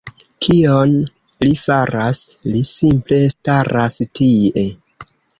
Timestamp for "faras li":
1.63-2.61